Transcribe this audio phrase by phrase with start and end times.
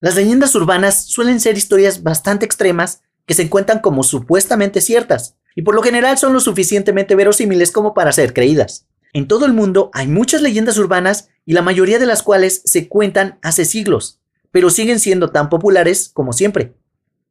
[0.00, 5.62] Las leyendas urbanas suelen ser historias bastante extremas que se encuentran como supuestamente ciertas, y
[5.62, 8.86] por lo general son lo suficientemente verosímiles como para ser creídas.
[9.12, 12.88] En todo el mundo hay muchas leyendas urbanas y la mayoría de las cuales se
[12.88, 14.20] cuentan hace siglos,
[14.52, 16.74] pero siguen siendo tan populares como siempre.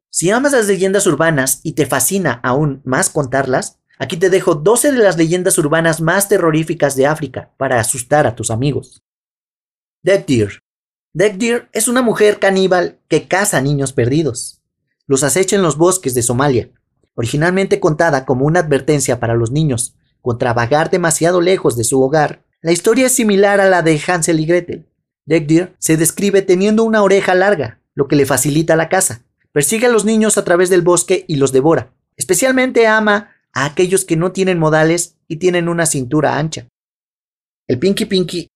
[0.09, 4.91] Si amas las leyendas urbanas y te fascina aún más contarlas, aquí te dejo 12
[4.91, 9.03] de las leyendas urbanas más terroríficas de África para asustar a tus amigos.
[10.03, 10.59] Dead Deer.
[11.17, 14.61] Dead Deer es una mujer caníbal que caza niños perdidos.
[15.07, 16.69] Los acecha en los bosques de Somalia
[17.17, 22.43] originalmente contada como una advertencia para los niños contra vagar demasiado lejos de su hogar,
[22.61, 24.87] la historia es similar a la de Hansel y Gretel.
[25.25, 29.23] Deer se describe teniendo una oreja larga, lo que le facilita la caza.
[29.51, 31.91] Persigue a los niños a través del bosque y los devora.
[32.17, 36.67] Especialmente ama a aquellos que no tienen modales y tienen una cintura ancha.
[37.65, 38.47] El Pinky Pinky.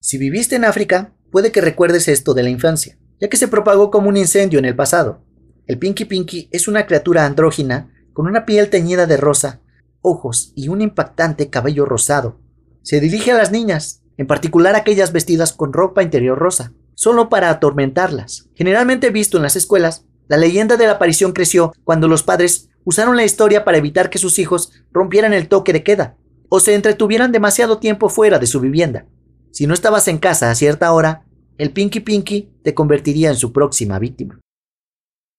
[0.00, 3.90] Si viviste en África, puede que recuerdes esto de la infancia, ya que se propagó
[3.90, 5.22] como un incendio en el pasado.
[5.66, 9.60] El Pinky Pinky es una criatura andrógina con una piel teñida de rosa,
[10.00, 12.40] ojos y un impactante cabello rosado.
[12.82, 17.50] Se dirige a las niñas, en particular aquellas vestidas con ropa interior rosa, solo para
[17.50, 18.48] atormentarlas.
[18.54, 23.16] Generalmente visto en las escuelas, la leyenda de la aparición creció cuando los padres usaron
[23.16, 26.16] la historia para evitar que sus hijos rompieran el toque de queda
[26.48, 29.06] o se entretuvieran demasiado tiempo fuera de su vivienda.
[29.50, 31.25] Si no estabas en casa a cierta hora,
[31.58, 34.40] el Pinky Pinky te convertiría en su próxima víctima.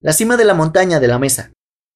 [0.02, 1.52] La cima de la montaña de la mesa.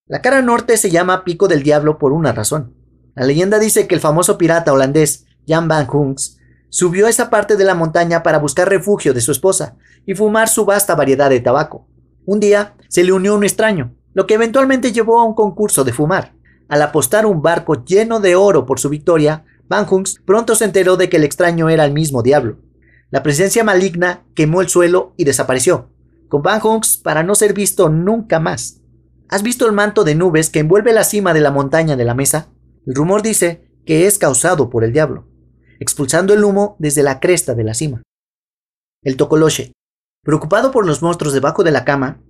[0.07, 2.75] La cara norte se llama Pico del Diablo por una razón.
[3.15, 6.37] La leyenda dice que el famoso pirata holandés Jan van Hunks
[6.69, 10.49] subió a esa parte de la montaña para buscar refugio de su esposa y fumar
[10.49, 11.87] su vasta variedad de tabaco.
[12.25, 15.93] Un día se le unió un extraño, lo que eventualmente llevó a un concurso de
[15.93, 16.33] fumar.
[16.69, 20.95] Al apostar un barco lleno de oro por su victoria, Van Hunks pronto se enteró
[20.95, 22.57] de que el extraño era el mismo diablo.
[23.11, 25.89] La presencia maligna quemó el suelo y desapareció,
[26.29, 28.79] con Van Hunks para no ser visto nunca más.
[29.27, 32.15] ¿Has visto el manto de nubes que envuelve la cima de la montaña de la
[32.15, 32.49] mesa?
[32.87, 35.27] El rumor dice que es causado por el diablo,
[35.81, 38.01] expulsando el humo desde la cresta de la cima.
[39.03, 39.73] El tocoloche.
[40.23, 42.21] Preocupado por los monstruos debajo de la cama,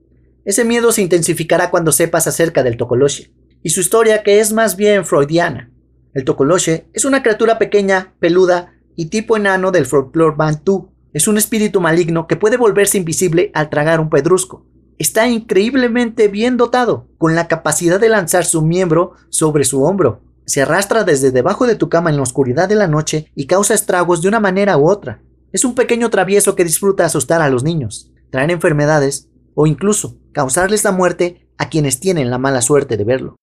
[0.46, 4.78] ese miedo se intensificará cuando sepas acerca del tocoloche y su historia que es más
[4.78, 5.72] bien freudiana.
[6.16, 10.92] El tocoloche es una criatura pequeña, peluda y tipo enano del folclore bantú.
[11.14, 14.66] Es un espíritu maligno que puede volverse invisible al tragar un pedrusco
[15.02, 20.22] está increíblemente bien dotado, con la capacidad de lanzar su miembro sobre su hombro.
[20.46, 23.74] Se arrastra desde debajo de tu cama en la oscuridad de la noche y causa
[23.74, 25.24] estragos de una manera u otra.
[25.52, 30.84] Es un pequeño travieso que disfruta asustar a los niños, traer enfermedades o incluso causarles
[30.84, 33.38] la muerte a quienes tienen la mala suerte de verlo.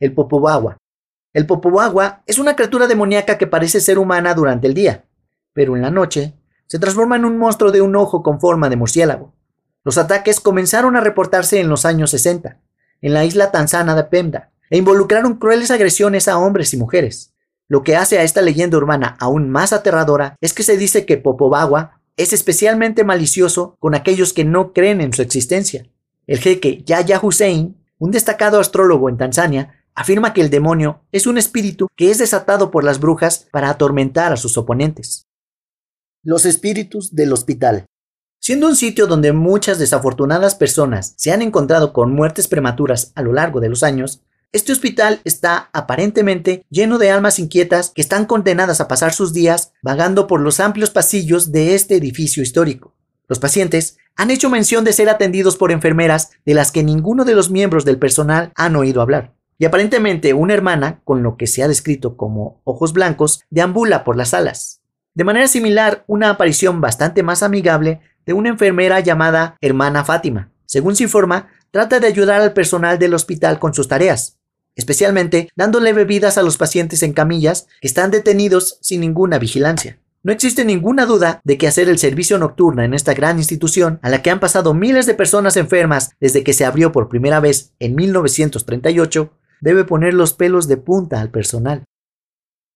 [0.00, 0.78] El Popobawa.
[1.34, 5.04] El Popobawa es una criatura demoníaca que parece ser humana durante el día,
[5.52, 6.34] pero en la noche
[6.68, 9.34] se transforma en un monstruo de un ojo con forma de murciélago.
[9.82, 12.60] Los ataques comenzaron a reportarse en los años 60,
[13.02, 17.34] en la isla tanzana de Pemda, e involucraron crueles agresiones a hombres y mujeres.
[17.66, 21.16] Lo que hace a esta leyenda urbana aún más aterradora es que se dice que
[21.16, 25.84] Popobawa es especialmente malicioso con aquellos que no creen en su existencia.
[26.28, 31.38] El jeque Yahya Hussein, un destacado astrólogo en Tanzania, afirma que el demonio es un
[31.38, 35.26] espíritu que es desatado por las brujas para atormentar a sus oponentes.
[36.22, 37.86] Los espíritus del hospital.
[38.40, 43.32] Siendo un sitio donde muchas desafortunadas personas se han encontrado con muertes prematuras a lo
[43.32, 44.22] largo de los años,
[44.52, 49.72] este hospital está aparentemente lleno de almas inquietas que están condenadas a pasar sus días
[49.82, 52.94] vagando por los amplios pasillos de este edificio histórico.
[53.26, 57.34] Los pacientes han hecho mención de ser atendidos por enfermeras de las que ninguno de
[57.34, 59.33] los miembros del personal han oído hablar.
[59.58, 64.16] Y aparentemente una hermana, con lo que se ha descrito como ojos blancos, deambula por
[64.16, 64.80] las salas.
[65.14, 70.50] De manera similar, una aparición bastante más amigable de una enfermera llamada Hermana Fátima.
[70.66, 74.38] Según se informa, trata de ayudar al personal del hospital con sus tareas,
[74.74, 79.98] especialmente dándole bebidas a los pacientes en camillas que están detenidos sin ninguna vigilancia.
[80.24, 84.08] No existe ninguna duda de que hacer el servicio nocturno en esta gran institución, a
[84.08, 87.74] la que han pasado miles de personas enfermas desde que se abrió por primera vez
[87.78, 91.84] en 1938, debe poner los pelos de punta al personal.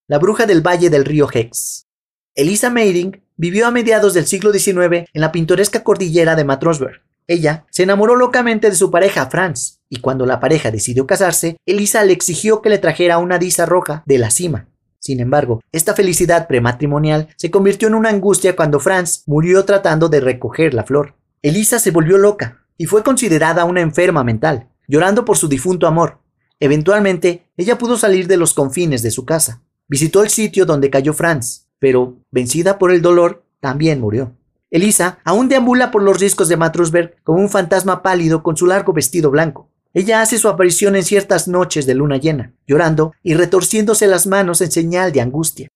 [0.06, 1.86] La bruja del Valle del Río Hex.
[2.34, 7.02] Elisa Meiring vivió a mediados del siglo XIX en la pintoresca cordillera de Matrosberg.
[7.26, 12.02] Ella se enamoró locamente de su pareja Franz, y cuando la pareja decidió casarse, Elisa
[12.04, 14.68] le exigió que le trajera una disa roja de la cima.
[14.98, 20.20] Sin embargo, esta felicidad prematrimonial se convirtió en una angustia cuando Franz murió tratando de
[20.20, 21.14] recoger la flor.
[21.42, 26.18] Elisa se volvió loca y fue considerada una enferma mental, llorando por su difunto amor.
[26.60, 29.62] Eventualmente, ella pudo salir de los confines de su casa.
[29.86, 34.34] Visitó el sitio donde cayó Franz, pero, vencida por el dolor, también murió.
[34.70, 38.92] Elisa aún deambula por los riscos de Matrusberg como un fantasma pálido con su largo
[38.92, 39.70] vestido blanco.
[39.94, 44.60] Ella hace su aparición en ciertas noches de luna llena, llorando y retorciéndose las manos
[44.60, 45.68] en señal de angustia.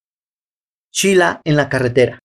[0.93, 2.19] Sheila en la carretera.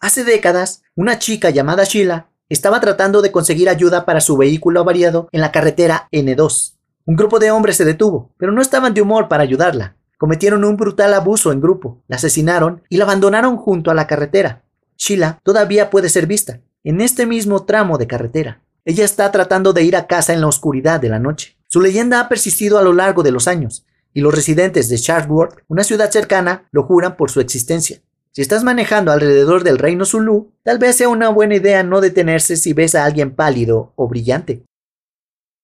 [0.00, 5.28] Hace décadas, una chica llamada Sheila estaba tratando de conseguir ayuda para su vehículo avariado
[5.32, 6.74] en la carretera N2.
[7.10, 9.96] Un grupo de hombres se detuvo, pero no estaban de humor para ayudarla.
[10.16, 14.62] Cometieron un brutal abuso en grupo, la asesinaron y la abandonaron junto a la carretera.
[14.96, 18.62] Sheila todavía puede ser vista, en este mismo tramo de carretera.
[18.84, 21.56] Ella está tratando de ir a casa en la oscuridad de la noche.
[21.66, 23.84] Su leyenda ha persistido a lo largo de los años,
[24.14, 28.00] y los residentes de Chatsworth, una ciudad cercana, lo juran por su existencia.
[28.30, 32.56] Si estás manejando alrededor del reino Zulu, tal vez sea una buena idea no detenerse
[32.56, 34.62] si ves a alguien pálido o brillante.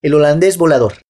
[0.02, 1.05] El holandés volador.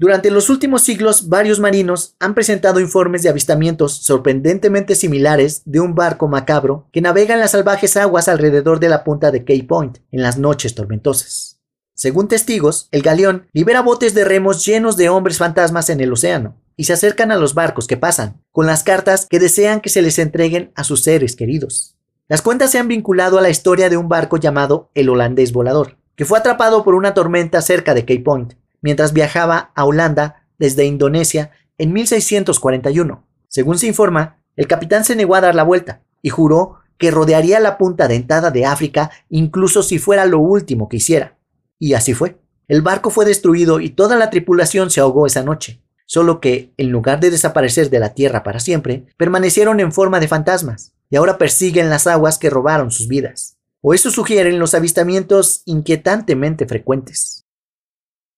[0.00, 5.96] Durante los últimos siglos, varios marinos han presentado informes de avistamientos sorprendentemente similares de un
[5.96, 9.98] barco macabro que navega en las salvajes aguas alrededor de la punta de Cape Point
[10.12, 11.58] en las noches tormentosas.
[11.94, 16.54] Según testigos, el galeón libera botes de remos llenos de hombres fantasmas en el océano
[16.76, 20.00] y se acercan a los barcos que pasan, con las cartas que desean que se
[20.00, 21.96] les entreguen a sus seres queridos.
[22.28, 25.98] Las cuentas se han vinculado a la historia de un barco llamado el holandés volador,
[26.14, 30.84] que fue atrapado por una tormenta cerca de Cape Point mientras viajaba a Holanda desde
[30.84, 33.24] Indonesia en 1641.
[33.48, 37.60] Según se informa, el capitán se negó a dar la vuelta y juró que rodearía
[37.60, 41.38] la punta dentada de África incluso si fuera lo último que hiciera.
[41.78, 42.38] Y así fue.
[42.66, 46.90] El barco fue destruido y toda la tripulación se ahogó esa noche, solo que, en
[46.90, 51.38] lugar de desaparecer de la tierra para siempre, permanecieron en forma de fantasmas, y ahora
[51.38, 53.56] persiguen las aguas que robaron sus vidas.
[53.80, 57.47] O eso sugieren los avistamientos inquietantemente frecuentes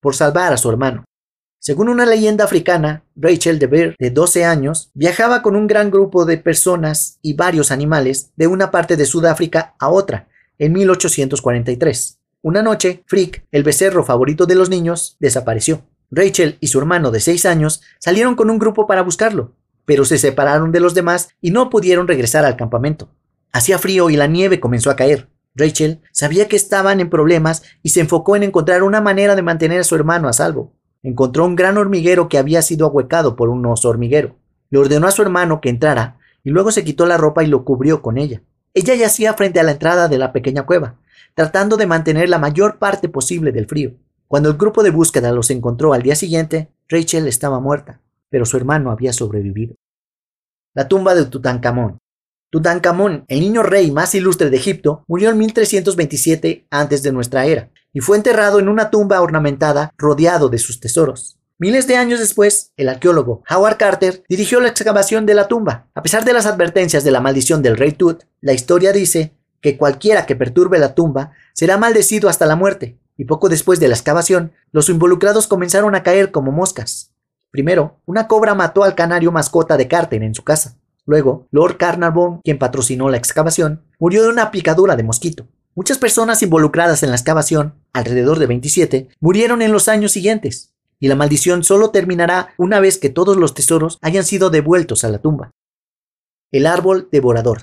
[0.01, 1.05] por salvar a su hermano.
[1.63, 6.25] Según una leyenda africana, Rachel de Beer, de 12 años, viajaba con un gran grupo
[6.25, 12.19] de personas y varios animales de una parte de Sudáfrica a otra, en 1843.
[12.43, 15.83] Una noche, Frick, el becerro favorito de los niños, desapareció.
[16.11, 19.53] Rachel y su hermano de 6 años salieron con un grupo para buscarlo,
[19.85, 23.11] pero se separaron de los demás y no pudieron regresar al campamento.
[23.53, 25.29] Hacía frío y la nieve comenzó a caer.
[25.55, 29.81] Rachel sabía que estaban en problemas y se enfocó en encontrar una manera de mantener
[29.81, 30.73] a su hermano a salvo.
[31.03, 34.37] Encontró un gran hormiguero que había sido ahuecado por un oso hormiguero.
[34.71, 37.65] Le ordenó a su hermano que entrara y luego se quitó la ropa y lo
[37.65, 38.43] cubrió con ella.
[38.75, 40.97] Ella yacía frente a la entrada de la pequeña cueva,
[41.35, 43.95] tratando de mantener la mayor parte posible del frío.
[44.29, 48.57] Cuando el grupo de búsqueda los encontró al día siguiente, Rachel estaba muerta, pero su
[48.57, 49.75] hermano había sobrevivido.
[50.73, 51.99] La tumba de Tutankamón.
[52.51, 57.71] Tutankamón, el niño rey más ilustre de Egipto, murió en 1327 antes de nuestra era
[57.93, 61.39] y fue enterrado en una tumba ornamentada rodeado de sus tesoros.
[61.59, 65.87] Miles de años después, el arqueólogo Howard Carter dirigió la excavación de la tumba.
[65.95, 69.77] A pesar de las advertencias de la maldición del rey Tut, la historia dice que
[69.77, 73.95] cualquiera que perturbe la tumba será maldecido hasta la muerte, y poco después de la
[73.95, 77.13] excavación, los involucrados comenzaron a caer como moscas.
[77.51, 80.80] Primero, una cobra mató al canario mascota de Carter en su casa.
[81.11, 85.49] Luego, Lord Carnarvon, quien patrocinó la excavación, murió de una picadura de mosquito.
[85.75, 91.09] Muchas personas involucradas en la excavación, alrededor de 27, murieron en los años siguientes, y
[91.09, 95.19] la maldición solo terminará una vez que todos los tesoros hayan sido devueltos a la
[95.19, 95.51] tumba.
[96.53, 97.63] El árbol devorador.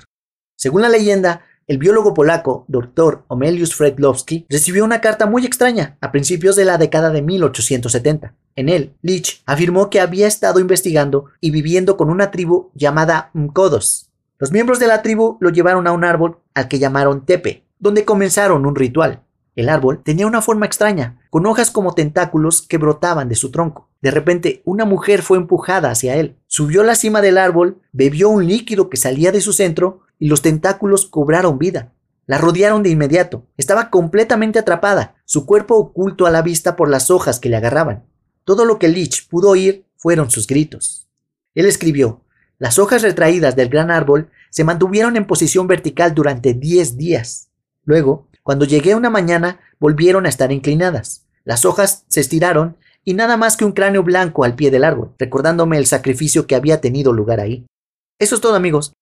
[0.57, 3.25] Según la leyenda, el biólogo polaco Dr.
[3.27, 8.33] Omelius Fredlowski recibió una carta muy extraña a principios de la década de 1870.
[8.55, 14.09] En él, Leach afirmó que había estado investigando y viviendo con una tribu llamada Mkodos.
[14.39, 18.05] Los miembros de la tribu lo llevaron a un árbol al que llamaron Tepe, donde
[18.05, 19.23] comenzaron un ritual.
[19.57, 23.89] El árbol tenía una forma extraña, con hojas como tentáculos que brotaban de su tronco.
[24.01, 26.37] De repente, una mujer fue empujada hacia él.
[26.45, 30.27] Subió a la cima del árbol, bebió un líquido que salía de su centro y
[30.27, 31.93] los tentáculos cobraron vida.
[32.25, 33.45] La rodearon de inmediato.
[33.57, 38.03] Estaba completamente atrapada, su cuerpo oculto a la vista por las hojas que le agarraban.
[38.43, 41.07] Todo lo que Leach pudo oír fueron sus gritos.
[41.55, 42.21] Él escribió,
[42.59, 47.49] las hojas retraídas del gran árbol se mantuvieron en posición vertical durante diez días.
[47.83, 51.25] Luego, cuando llegué una mañana, volvieron a estar inclinadas.
[51.43, 55.13] Las hojas se estiraron y nada más que un cráneo blanco al pie del árbol,
[55.17, 57.65] recordándome el sacrificio que había tenido lugar ahí.
[58.19, 58.93] Eso es todo amigos.